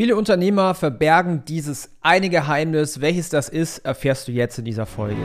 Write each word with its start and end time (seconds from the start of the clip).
Viele 0.00 0.16
Unternehmer 0.16 0.74
verbergen 0.74 1.42
dieses 1.46 1.90
eine 2.00 2.30
Geheimnis. 2.30 3.02
Welches 3.02 3.28
das 3.28 3.50
ist, 3.50 3.80
erfährst 3.80 4.28
du 4.28 4.32
jetzt 4.32 4.58
in 4.58 4.64
dieser 4.64 4.86
Folge. 4.86 5.20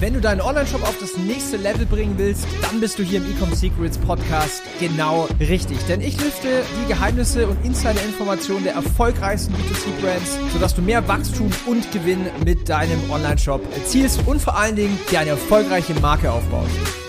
Wenn 0.00 0.14
du 0.14 0.22
deinen 0.22 0.40
Online-Shop 0.40 0.82
auf 0.84 0.96
das 0.98 1.18
nächste 1.18 1.58
Level 1.58 1.84
bringen 1.84 2.14
willst, 2.16 2.46
dann 2.62 2.80
bist 2.80 2.98
du 2.98 3.02
hier 3.02 3.18
im 3.18 3.30
Ecom 3.30 3.52
Secrets 3.52 3.98
Podcast 3.98 4.62
genau 4.80 5.28
richtig. 5.38 5.76
Denn 5.86 6.00
ich 6.00 6.18
lüfte 6.18 6.62
die 6.82 6.94
Geheimnisse 6.94 7.46
und 7.46 7.62
Insider-Informationen 7.62 8.64
der 8.64 8.72
erfolgreichsten 8.72 9.52
B2C-Brands, 9.52 10.38
sodass 10.54 10.74
du 10.74 10.80
mehr 10.80 11.06
Wachstum 11.06 11.50
und 11.66 11.92
Gewinn 11.92 12.24
mit 12.46 12.70
deinem 12.70 13.10
Online-Shop 13.10 13.60
erzielst 13.74 14.26
und 14.26 14.40
vor 14.40 14.56
allen 14.56 14.76
Dingen 14.76 14.98
dir 15.10 15.20
eine 15.20 15.30
erfolgreiche 15.30 15.92
Marke 16.00 16.32
aufbaust. 16.32 17.01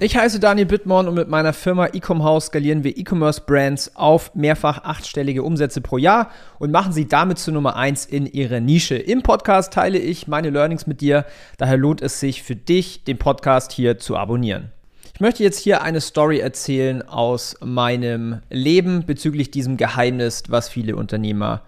Ich 0.00 0.16
heiße 0.16 0.38
Daniel 0.38 0.66
Bittmann 0.66 1.08
und 1.08 1.14
mit 1.14 1.28
meiner 1.28 1.52
Firma 1.52 1.86
Ecom 1.86 2.22
House 2.22 2.46
skalieren 2.46 2.84
wir 2.84 2.96
E-Commerce 2.96 3.42
Brands 3.44 3.96
auf 3.96 4.32
mehrfach 4.36 4.84
achtstellige 4.84 5.42
Umsätze 5.42 5.80
pro 5.80 5.98
Jahr 5.98 6.30
und 6.60 6.70
machen 6.70 6.92
sie 6.92 7.08
damit 7.08 7.40
zur 7.40 7.52
Nummer 7.52 7.74
eins 7.74 8.06
in 8.06 8.26
ihrer 8.26 8.60
Nische. 8.60 8.94
Im 8.94 9.24
Podcast 9.24 9.72
teile 9.72 9.98
ich 9.98 10.28
meine 10.28 10.50
Learnings 10.50 10.86
mit 10.86 11.00
dir, 11.00 11.26
daher 11.56 11.76
lohnt 11.76 12.00
es 12.00 12.20
sich 12.20 12.44
für 12.44 12.54
dich, 12.54 13.02
den 13.02 13.18
Podcast 13.18 13.72
hier 13.72 13.98
zu 13.98 14.16
abonnieren. 14.16 14.70
Ich 15.14 15.20
möchte 15.20 15.42
jetzt 15.42 15.58
hier 15.58 15.82
eine 15.82 16.00
Story 16.00 16.38
erzählen 16.38 17.02
aus 17.02 17.56
meinem 17.60 18.38
Leben 18.50 19.04
bezüglich 19.04 19.50
diesem 19.50 19.76
Geheimnis, 19.76 20.44
was 20.46 20.68
viele 20.68 20.94
Unternehmer 20.94 21.62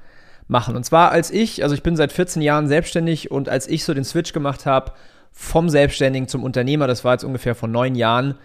machen. 0.46 0.76
Und 0.76 0.84
zwar 0.84 1.10
als 1.10 1.32
ich, 1.32 1.64
also 1.64 1.74
ich 1.74 1.82
bin 1.82 1.96
seit 1.96 2.12
14 2.12 2.42
Jahren 2.42 2.68
selbstständig 2.68 3.32
und 3.32 3.48
als 3.48 3.66
ich 3.66 3.82
so 3.82 3.92
den 3.92 4.04
Switch 4.04 4.32
gemacht 4.32 4.66
habe, 4.66 4.92
vom 5.32 5.68
Selbstständigen 5.68 6.28
zum 6.28 6.44
Unternehmer, 6.44 6.86
das 6.86 7.04
war 7.04 7.12
jetzt 7.12 7.24
ungefähr 7.24 7.54
vor 7.54 7.68
neun 7.68 7.94
Jahren, 7.94 8.36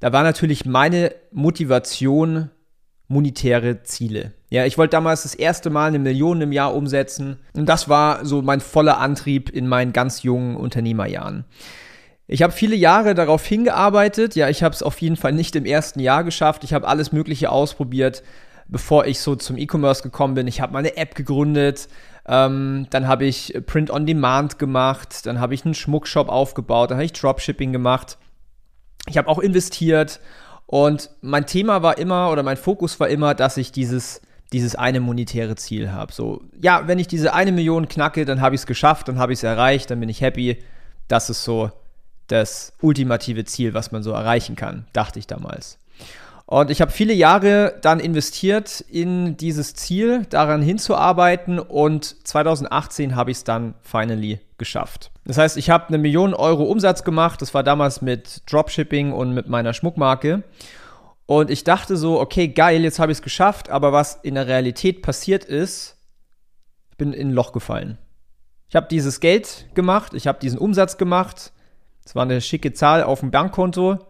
da 0.00 0.12
war 0.12 0.22
natürlich 0.22 0.64
meine 0.64 1.14
Motivation 1.32 2.50
monetäre 3.08 3.82
Ziele. 3.82 4.32
Ja, 4.50 4.64
ich 4.64 4.78
wollte 4.78 4.92
damals 4.92 5.24
das 5.24 5.34
erste 5.34 5.68
Mal 5.68 5.88
eine 5.88 5.98
Million 5.98 6.40
im 6.40 6.52
Jahr 6.52 6.74
umsetzen 6.74 7.38
und 7.54 7.68
das 7.68 7.88
war 7.88 8.24
so 8.24 8.40
mein 8.40 8.60
voller 8.60 8.98
Antrieb 8.98 9.50
in 9.50 9.66
meinen 9.66 9.92
ganz 9.92 10.22
jungen 10.22 10.56
Unternehmerjahren. 10.56 11.44
Ich 12.32 12.42
habe 12.42 12.52
viele 12.52 12.76
Jahre 12.76 13.14
darauf 13.16 13.44
hingearbeitet. 13.44 14.36
Ja, 14.36 14.48
ich 14.48 14.62
habe 14.62 14.72
es 14.72 14.84
auf 14.84 15.00
jeden 15.00 15.16
Fall 15.16 15.32
nicht 15.32 15.56
im 15.56 15.64
ersten 15.66 15.98
Jahr 15.98 16.22
geschafft. 16.22 16.62
Ich 16.62 16.72
habe 16.72 16.86
alles 16.86 17.10
Mögliche 17.10 17.50
ausprobiert, 17.50 18.22
bevor 18.70 19.06
ich 19.06 19.20
so 19.20 19.36
zum 19.36 19.58
E-Commerce 19.58 20.02
gekommen 20.02 20.34
bin. 20.34 20.46
Ich 20.46 20.60
habe 20.60 20.72
meine 20.72 20.96
App 20.96 21.14
gegründet, 21.14 21.88
ähm, 22.26 22.86
dann 22.90 23.08
habe 23.08 23.24
ich 23.24 23.54
Print 23.66 23.90
on 23.90 24.06
Demand 24.06 24.58
gemacht, 24.58 25.26
dann 25.26 25.40
habe 25.40 25.54
ich 25.54 25.64
einen 25.64 25.74
Schmuckshop 25.74 26.28
aufgebaut, 26.28 26.90
dann 26.90 26.96
habe 26.96 27.04
ich 27.04 27.12
Dropshipping 27.12 27.72
gemacht. 27.72 28.18
Ich 29.08 29.18
habe 29.18 29.28
auch 29.28 29.38
investiert 29.38 30.20
und 30.66 31.10
mein 31.20 31.46
Thema 31.46 31.82
war 31.82 31.98
immer 31.98 32.30
oder 32.30 32.42
mein 32.42 32.56
Fokus 32.56 33.00
war 33.00 33.08
immer, 33.08 33.34
dass 33.34 33.56
ich 33.56 33.72
dieses 33.72 34.20
dieses 34.52 34.74
eine 34.74 35.00
monetäre 35.00 35.54
Ziel 35.54 35.92
habe. 35.92 36.12
So, 36.12 36.42
ja, 36.60 36.88
wenn 36.88 36.98
ich 36.98 37.06
diese 37.06 37.34
eine 37.34 37.52
Million 37.52 37.88
knacke, 37.88 38.24
dann 38.24 38.40
habe 38.40 38.54
ich 38.54 38.62
es 38.62 38.66
geschafft, 38.66 39.08
dann 39.08 39.18
habe 39.18 39.32
ich 39.32 39.38
es 39.38 39.42
erreicht, 39.44 39.90
dann 39.90 40.00
bin 40.00 40.08
ich 40.08 40.20
happy. 40.20 40.58
Das 41.08 41.30
ist 41.30 41.44
so 41.44 41.70
das 42.26 42.72
ultimative 42.80 43.44
Ziel, 43.44 43.74
was 43.74 43.92
man 43.92 44.02
so 44.02 44.12
erreichen 44.12 44.56
kann, 44.56 44.86
dachte 44.92 45.18
ich 45.18 45.26
damals. 45.26 45.78
Und 46.50 46.68
ich 46.68 46.80
habe 46.80 46.90
viele 46.90 47.12
Jahre 47.12 47.78
dann 47.80 48.00
investiert 48.00 48.80
in 48.88 49.36
dieses 49.36 49.74
Ziel, 49.74 50.26
daran 50.30 50.62
hinzuarbeiten 50.62 51.60
und 51.60 52.26
2018 52.26 53.14
habe 53.14 53.30
ich 53.30 53.36
es 53.36 53.44
dann 53.44 53.74
finally 53.82 54.40
geschafft. 54.58 55.12
Das 55.24 55.38
heißt, 55.38 55.56
ich 55.56 55.70
habe 55.70 55.86
eine 55.86 55.98
Million 55.98 56.34
Euro 56.34 56.64
Umsatz 56.64 57.04
gemacht, 57.04 57.40
das 57.40 57.54
war 57.54 57.62
damals 57.62 58.02
mit 58.02 58.42
Dropshipping 58.50 59.12
und 59.12 59.32
mit 59.32 59.48
meiner 59.48 59.72
Schmuckmarke. 59.72 60.42
Und 61.24 61.50
ich 61.52 61.62
dachte 61.62 61.96
so, 61.96 62.20
okay, 62.20 62.48
geil, 62.48 62.82
jetzt 62.82 62.98
habe 62.98 63.12
ich 63.12 63.18
es 63.18 63.22
geschafft, 63.22 63.70
aber 63.70 63.92
was 63.92 64.16
in 64.16 64.34
der 64.34 64.48
Realität 64.48 65.02
passiert 65.02 65.44
ist, 65.44 65.98
ich 66.90 66.96
bin 66.96 67.12
in 67.12 67.28
ein 67.28 67.32
Loch 67.32 67.52
gefallen. 67.52 67.96
Ich 68.68 68.74
habe 68.74 68.88
dieses 68.90 69.20
Geld 69.20 69.66
gemacht, 69.74 70.14
ich 70.14 70.26
habe 70.26 70.40
diesen 70.40 70.58
Umsatz 70.58 70.98
gemacht, 70.98 71.52
es 72.04 72.16
war 72.16 72.24
eine 72.24 72.40
schicke 72.40 72.72
Zahl 72.72 73.04
auf 73.04 73.20
dem 73.20 73.30
Bankkonto, 73.30 74.00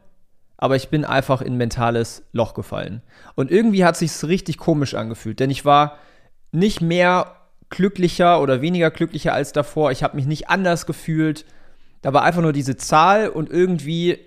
aber 0.61 0.77
ich 0.77 0.91
bin 0.91 1.07
einfach 1.07 1.41
in 1.41 1.55
ein 1.55 1.57
mentales 1.57 2.23
Loch 2.33 2.53
gefallen. 2.53 3.01
Und 3.35 3.51
irgendwie 3.51 3.83
hat 3.83 3.97
sich 3.97 4.23
richtig 4.25 4.59
komisch 4.59 4.95
angefühlt, 4.95 5.41
denn 5.41 5.49
ich 5.49 5.65
war 5.65 5.97
nicht 6.53 6.83
mehr 6.83 7.35
glücklicher 7.71 8.43
oder 8.43 8.61
weniger 8.61 8.91
glücklicher 8.91 9.33
als 9.33 9.53
davor. 9.53 9.91
Ich 9.91 10.03
habe 10.03 10.17
mich 10.17 10.27
nicht 10.27 10.51
anders 10.51 10.85
gefühlt. 10.85 11.47
Da 12.03 12.13
war 12.13 12.25
einfach 12.25 12.43
nur 12.43 12.53
diese 12.53 12.77
Zahl 12.77 13.31
und 13.31 13.49
irgendwie 13.49 14.19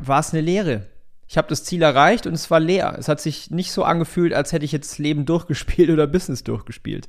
war 0.00 0.18
es 0.18 0.32
eine 0.32 0.40
Leere. 0.40 0.86
Ich 1.28 1.38
habe 1.38 1.46
das 1.46 1.62
Ziel 1.62 1.82
erreicht 1.82 2.26
und 2.26 2.32
es 2.32 2.50
war 2.50 2.58
leer. 2.58 2.96
Es 2.98 3.06
hat 3.06 3.20
sich 3.20 3.52
nicht 3.52 3.70
so 3.70 3.84
angefühlt, 3.84 4.34
als 4.34 4.52
hätte 4.52 4.64
ich 4.64 4.72
jetzt 4.72 4.98
Leben 4.98 5.26
durchgespielt 5.26 5.90
oder 5.90 6.08
Business 6.08 6.42
durchgespielt. 6.42 7.08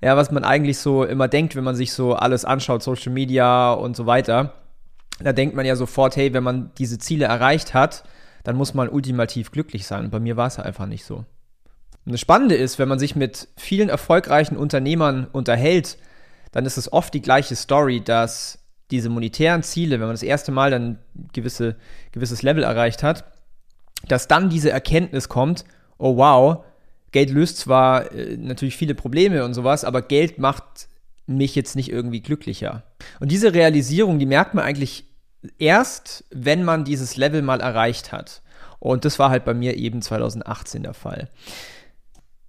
Ja, 0.00 0.16
was 0.16 0.30
man 0.30 0.42
eigentlich 0.44 0.78
so 0.78 1.04
immer 1.04 1.28
denkt, 1.28 1.54
wenn 1.54 1.64
man 1.64 1.76
sich 1.76 1.92
so 1.92 2.14
alles 2.14 2.46
anschaut, 2.46 2.82
Social 2.82 3.12
Media 3.12 3.74
und 3.74 3.94
so 3.94 4.06
weiter 4.06 4.54
da 5.20 5.32
denkt 5.32 5.54
man 5.56 5.66
ja 5.66 5.76
sofort, 5.76 6.16
hey, 6.16 6.32
wenn 6.32 6.44
man 6.44 6.70
diese 6.78 6.98
Ziele 6.98 7.26
erreicht 7.26 7.74
hat, 7.74 8.04
dann 8.44 8.56
muss 8.56 8.74
man 8.74 8.88
ultimativ 8.88 9.50
glücklich 9.50 9.86
sein. 9.86 10.04
Und 10.04 10.10
bei 10.10 10.20
mir 10.20 10.36
war 10.36 10.46
es 10.46 10.58
einfach 10.58 10.86
nicht 10.86 11.04
so. 11.04 11.24
Und 12.04 12.12
das 12.12 12.20
Spannende 12.20 12.54
ist, 12.54 12.78
wenn 12.78 12.88
man 12.88 12.98
sich 12.98 13.16
mit 13.16 13.48
vielen 13.56 13.88
erfolgreichen 13.88 14.56
Unternehmern 14.56 15.26
unterhält, 15.32 15.98
dann 16.52 16.64
ist 16.64 16.76
es 16.76 16.92
oft 16.92 17.12
die 17.12 17.22
gleiche 17.22 17.56
Story, 17.56 18.00
dass 18.02 18.60
diese 18.92 19.08
monetären 19.08 19.64
Ziele, 19.64 19.98
wenn 19.98 20.06
man 20.06 20.14
das 20.14 20.22
erste 20.22 20.52
Mal 20.52 20.70
dann 20.70 20.82
ein 20.84 20.98
gewisse, 21.32 21.76
gewisses 22.12 22.42
Level 22.42 22.62
erreicht 22.62 23.02
hat, 23.02 23.24
dass 24.06 24.28
dann 24.28 24.48
diese 24.48 24.70
Erkenntnis 24.70 25.28
kommt, 25.28 25.64
oh 25.98 26.16
wow, 26.16 26.64
Geld 27.10 27.30
löst 27.30 27.58
zwar 27.58 28.12
äh, 28.12 28.36
natürlich 28.36 28.76
viele 28.76 28.94
Probleme 28.94 29.44
und 29.44 29.54
sowas, 29.54 29.84
aber 29.84 30.02
Geld 30.02 30.38
macht 30.38 30.88
mich 31.26 31.56
jetzt 31.56 31.74
nicht 31.74 31.90
irgendwie 31.90 32.20
glücklicher. 32.20 32.84
Und 33.18 33.32
diese 33.32 33.52
Realisierung, 33.52 34.18
die 34.18 34.26
merkt 34.26 34.54
man 34.54 34.64
eigentlich 34.64 35.05
erst, 35.58 36.24
wenn 36.30 36.64
man 36.64 36.84
dieses 36.84 37.16
Level 37.16 37.42
mal 37.42 37.60
erreicht 37.60 38.12
hat. 38.12 38.42
Und 38.78 39.04
das 39.04 39.18
war 39.18 39.30
halt 39.30 39.44
bei 39.44 39.54
mir 39.54 39.76
eben 39.76 40.02
2018 40.02 40.82
der 40.82 40.94
Fall. 40.94 41.28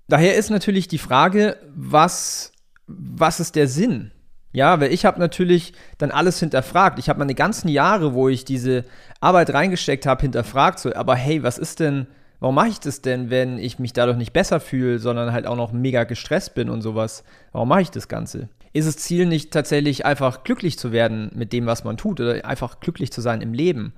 Daher 0.07 0.35
ist 0.35 0.49
natürlich 0.49 0.87
die 0.87 0.97
Frage, 0.97 1.57
was, 1.75 2.51
was 2.87 3.39
ist 3.39 3.55
der 3.55 3.67
Sinn? 3.67 4.11
Ja, 4.53 4.79
weil 4.79 4.93
ich 4.93 5.05
habe 5.05 5.19
natürlich 5.19 5.73
dann 5.97 6.11
alles 6.11 6.39
hinterfragt. 6.39 6.99
Ich 6.99 7.09
habe 7.09 7.19
meine 7.19 7.35
ganzen 7.35 7.67
Jahre, 7.67 8.13
wo 8.13 8.29
ich 8.29 8.45
diese 8.45 8.85
Arbeit 9.19 9.53
reingesteckt 9.53 10.05
habe, 10.05 10.21
hinterfragt. 10.21 10.79
So, 10.79 10.93
aber 10.95 11.15
hey, 11.15 11.43
was 11.43 11.57
ist 11.57 11.79
denn, 11.79 12.07
warum 12.39 12.55
mache 12.55 12.69
ich 12.69 12.79
das 12.79 13.01
denn, 13.01 13.29
wenn 13.29 13.59
ich 13.59 13.77
mich 13.77 13.93
dadurch 13.93 14.17
nicht 14.17 14.33
besser 14.33 14.59
fühle, 14.59 14.99
sondern 14.99 15.33
halt 15.33 15.45
auch 15.45 15.57
noch 15.57 15.73
mega 15.73 16.05
gestresst 16.05 16.55
bin 16.55 16.69
und 16.69 16.81
sowas? 16.81 17.23
Warum 17.51 17.67
mache 17.67 17.81
ich 17.81 17.91
das 17.91 18.07
Ganze? 18.07 18.49
Ist 18.77 18.87
das 18.87 18.97
Ziel 18.97 19.25
nicht 19.25 19.51
tatsächlich 19.51 20.05
einfach 20.05 20.43
glücklich 20.43 20.77
zu 20.77 20.91
werden 20.91 21.31
mit 21.33 21.53
dem, 21.53 21.65
was 21.65 21.83
man 21.83 21.97
tut 21.97 22.19
oder 22.19 22.45
einfach 22.45 22.79
glücklich 22.79 23.11
zu 23.11 23.21
sein 23.21 23.41
im 23.41 23.53
Leben. 23.53 23.93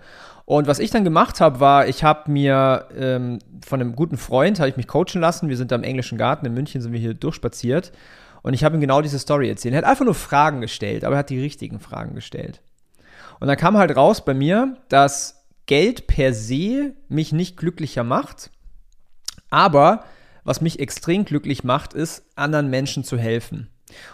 Und 0.45 0.67
was 0.67 0.79
ich 0.79 0.89
dann 0.89 1.03
gemacht 1.03 1.41
habe, 1.41 1.59
war, 1.59 1.87
ich 1.87 2.03
habe 2.03 2.31
mir 2.31 2.87
ähm, 2.97 3.39
von 3.65 3.81
einem 3.81 3.95
guten 3.95 4.17
Freund, 4.17 4.59
habe 4.59 4.69
ich 4.69 4.77
mich 4.77 4.87
coachen 4.87 5.21
lassen. 5.21 5.49
Wir 5.49 5.57
sind 5.57 5.71
da 5.71 5.75
im 5.75 5.83
englischen 5.83 6.17
Garten 6.17 6.45
in 6.45 6.53
München, 6.53 6.81
sind 6.81 6.91
wir 6.91 6.99
hier 6.99 7.13
durchspaziert. 7.13 7.91
Und 8.41 8.53
ich 8.53 8.63
habe 8.63 8.75
ihm 8.75 8.81
genau 8.81 9.01
diese 9.01 9.19
Story 9.19 9.49
erzählt. 9.49 9.73
Er 9.73 9.79
hat 9.79 9.85
einfach 9.85 10.05
nur 10.05 10.15
Fragen 10.15 10.61
gestellt, 10.61 11.03
aber 11.03 11.15
er 11.15 11.19
hat 11.19 11.29
die 11.29 11.39
richtigen 11.39 11.79
Fragen 11.79 12.15
gestellt. 12.15 12.61
Und 13.39 13.47
dann 13.47 13.57
kam 13.57 13.77
halt 13.77 13.95
raus 13.95 14.25
bei 14.25 14.33
mir, 14.33 14.77
dass 14.89 15.45
Geld 15.65 16.07
per 16.07 16.33
se 16.33 16.93
mich 17.09 17.31
nicht 17.31 17.57
glücklicher 17.57 18.03
macht, 18.03 18.49
aber 19.49 20.03
was 20.43 20.61
mich 20.61 20.79
extrem 20.79 21.25
glücklich 21.25 21.63
macht, 21.63 21.93
ist, 21.93 22.23
anderen 22.35 22.69
Menschen 22.69 23.03
zu 23.03 23.17
helfen. 23.17 23.69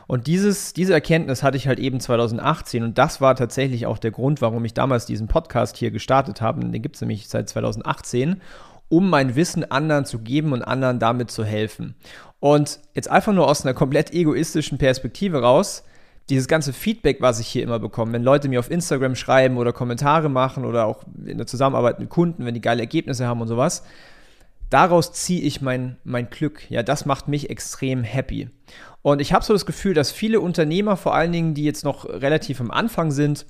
Und 0.07 0.27
dieses, 0.27 0.73
diese 0.73 0.93
Erkenntnis 0.93 1.43
hatte 1.43 1.57
ich 1.57 1.67
halt 1.67 1.79
eben 1.79 1.99
2018 1.99 2.83
und 2.83 2.97
das 2.97 3.21
war 3.21 3.35
tatsächlich 3.35 3.85
auch 3.85 3.97
der 3.97 4.11
Grund, 4.11 4.41
warum 4.41 4.63
ich 4.65 4.73
damals 4.73 5.05
diesen 5.05 5.27
Podcast 5.27 5.77
hier 5.77 5.91
gestartet 5.91 6.41
habe. 6.41 6.61
Den 6.61 6.81
gibt 6.81 6.95
es 6.95 7.01
nämlich 7.01 7.27
seit 7.27 7.49
2018, 7.49 8.41
um 8.89 9.09
mein 9.09 9.35
Wissen 9.35 9.69
anderen 9.69 10.05
zu 10.05 10.19
geben 10.19 10.53
und 10.53 10.61
anderen 10.61 10.99
damit 10.99 11.31
zu 11.31 11.43
helfen. 11.43 11.95
Und 12.39 12.79
jetzt 12.93 13.09
einfach 13.09 13.33
nur 13.33 13.47
aus 13.47 13.65
einer 13.65 13.73
komplett 13.73 14.13
egoistischen 14.13 14.77
Perspektive 14.77 15.41
raus, 15.41 15.83
dieses 16.29 16.47
ganze 16.47 16.73
Feedback, 16.73 17.21
was 17.21 17.39
ich 17.39 17.47
hier 17.47 17.63
immer 17.63 17.79
bekomme, 17.79 18.13
wenn 18.13 18.23
Leute 18.23 18.49
mir 18.49 18.59
auf 18.59 18.71
Instagram 18.71 19.15
schreiben 19.15 19.57
oder 19.57 19.73
Kommentare 19.73 20.29
machen 20.29 20.65
oder 20.65 20.85
auch 20.85 21.03
in 21.25 21.37
der 21.37 21.47
Zusammenarbeit 21.47 21.99
mit 21.99 22.09
Kunden, 22.09 22.45
wenn 22.45 22.55
die 22.55 22.61
geile 22.61 22.81
Ergebnisse 22.81 23.27
haben 23.27 23.41
und 23.41 23.47
sowas, 23.47 23.83
daraus 24.69 25.13
ziehe 25.13 25.41
ich 25.41 25.61
mein, 25.61 25.97
mein 26.03 26.29
Glück. 26.29 26.69
Ja, 26.69 26.83
das 26.83 27.05
macht 27.05 27.27
mich 27.27 27.49
extrem 27.49 28.03
happy. 28.03 28.49
Und 29.01 29.21
ich 29.21 29.33
habe 29.33 29.45
so 29.45 29.53
das 29.53 29.65
Gefühl, 29.65 29.93
dass 29.93 30.11
viele 30.11 30.39
Unternehmer, 30.39 30.97
vor 30.97 31.13
allen 31.13 31.31
Dingen, 31.31 31.53
die 31.53 31.63
jetzt 31.63 31.83
noch 31.83 32.05
relativ 32.05 32.59
am 32.59 32.71
Anfang 32.71 33.11
sind, 33.11 33.45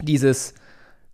dieses 0.00 0.54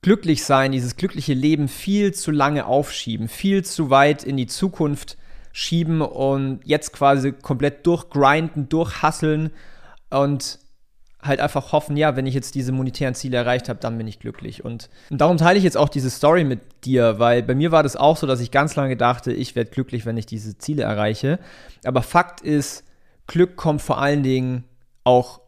Glücklichsein, 0.02 0.72
dieses 0.72 0.96
glückliche 0.96 1.34
Leben 1.34 1.68
viel 1.68 2.12
zu 2.12 2.32
lange 2.32 2.66
aufschieben, 2.66 3.28
viel 3.28 3.64
zu 3.64 3.88
weit 3.88 4.24
in 4.24 4.36
die 4.36 4.48
Zukunft 4.48 5.16
schieben 5.52 6.00
und 6.00 6.60
jetzt 6.64 6.92
quasi 6.92 7.32
komplett 7.32 7.86
durchgrinden, 7.86 8.68
durchhasseln 8.68 9.50
und 10.10 10.58
halt 11.22 11.40
einfach 11.40 11.72
hoffen, 11.72 11.96
ja, 11.96 12.16
wenn 12.16 12.26
ich 12.26 12.34
jetzt 12.34 12.54
diese 12.54 12.72
monetären 12.72 13.14
Ziele 13.14 13.36
erreicht 13.36 13.68
habe, 13.68 13.78
dann 13.78 13.96
bin 13.96 14.08
ich 14.08 14.18
glücklich. 14.18 14.64
Und, 14.64 14.90
und 15.10 15.20
darum 15.20 15.36
teile 15.36 15.56
ich 15.56 15.64
jetzt 15.64 15.76
auch 15.76 15.88
diese 15.88 16.10
Story 16.10 16.42
mit 16.42 16.60
dir, 16.84 17.18
weil 17.18 17.42
bei 17.42 17.54
mir 17.54 17.70
war 17.70 17.82
das 17.82 17.96
auch 17.96 18.16
so, 18.16 18.26
dass 18.26 18.40
ich 18.40 18.50
ganz 18.50 18.74
lange 18.74 18.96
dachte, 18.96 19.32
ich 19.32 19.54
werde 19.54 19.70
glücklich, 19.70 20.04
wenn 20.04 20.16
ich 20.16 20.26
diese 20.26 20.58
Ziele 20.58 20.82
erreiche. 20.82 21.38
Aber 21.84 22.02
Fakt 22.02 22.40
ist, 22.40 22.84
Glück 23.28 23.56
kommt 23.56 23.82
vor 23.82 23.98
allen 23.98 24.22
Dingen 24.22 24.64
auch 25.04 25.40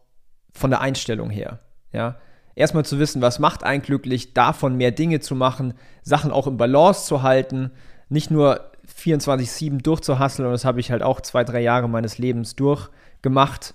von 0.53 0.69
der 0.69 0.79
Einstellung 0.79 1.29
her. 1.29 1.59
Ja, 1.91 2.17
erstmal 2.55 2.85
zu 2.85 2.97
wissen, 2.99 3.21
was 3.21 3.39
macht 3.39 3.63
einen 3.63 3.81
glücklich, 3.81 4.33
davon 4.33 4.77
mehr 4.77 4.91
Dinge 4.91 5.19
zu 5.19 5.35
machen, 5.35 5.73
Sachen 6.03 6.31
auch 6.31 6.47
im 6.47 6.57
Balance 6.57 7.05
zu 7.05 7.21
halten, 7.21 7.71
nicht 8.09 8.31
nur 8.31 8.71
24-7 8.87 9.81
durchzuhasseln 9.81 10.45
und 10.45 10.53
das 10.53 10.65
habe 10.65 10.79
ich 10.79 10.91
halt 10.91 11.03
auch 11.03 11.21
zwei, 11.21 11.43
drei 11.43 11.61
Jahre 11.61 11.89
meines 11.89 12.17
Lebens 12.17 12.55
durchgemacht. 12.55 13.73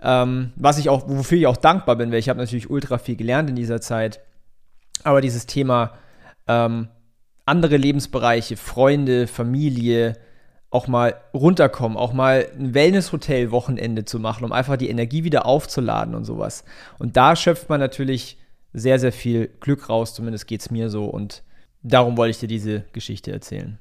Ähm, 0.00 0.52
was 0.56 0.78
ich 0.78 0.88
auch, 0.88 1.08
wofür 1.08 1.38
ich 1.38 1.46
auch 1.46 1.56
dankbar 1.56 1.96
bin, 1.96 2.10
weil 2.10 2.18
ich 2.18 2.28
habe 2.28 2.38
natürlich 2.38 2.70
ultra 2.70 2.98
viel 2.98 3.16
gelernt 3.16 3.50
in 3.50 3.56
dieser 3.56 3.80
Zeit. 3.80 4.20
Aber 5.04 5.20
dieses 5.20 5.46
Thema 5.46 5.94
ähm, 6.46 6.88
andere 7.44 7.76
Lebensbereiche, 7.76 8.56
Freunde, 8.56 9.26
Familie, 9.26 10.16
auch 10.70 10.86
mal 10.86 11.14
runterkommen, 11.32 11.96
auch 11.96 12.12
mal 12.12 12.46
ein 12.58 12.74
Wellness-Hotel-Wochenende 12.74 14.04
zu 14.04 14.20
machen, 14.20 14.44
um 14.44 14.52
einfach 14.52 14.76
die 14.76 14.90
Energie 14.90 15.24
wieder 15.24 15.46
aufzuladen 15.46 16.14
und 16.14 16.24
sowas. 16.24 16.64
Und 16.98 17.16
da 17.16 17.36
schöpft 17.36 17.70
man 17.70 17.80
natürlich 17.80 18.38
sehr, 18.74 18.98
sehr 18.98 19.12
viel 19.12 19.48
Glück 19.60 19.88
raus, 19.88 20.14
zumindest 20.14 20.46
geht 20.46 20.60
es 20.60 20.70
mir 20.70 20.90
so. 20.90 21.06
Und 21.06 21.42
darum 21.82 22.18
wollte 22.18 22.32
ich 22.32 22.38
dir 22.38 22.48
diese 22.48 22.84
Geschichte 22.92 23.32
erzählen. 23.32 23.78